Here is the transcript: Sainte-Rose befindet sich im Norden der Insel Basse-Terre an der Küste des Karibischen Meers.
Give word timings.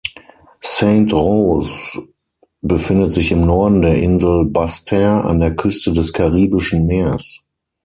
Sainte-Rose 0.61 2.01
befindet 2.63 3.13
sich 3.13 3.31
im 3.31 3.45
Norden 3.45 3.83
der 3.83 4.01
Insel 4.01 4.45
Basse-Terre 4.45 5.23
an 5.25 5.39
der 5.39 5.55
Küste 5.55 5.93
des 5.93 6.11
Karibischen 6.11 6.87
Meers. 6.87 7.43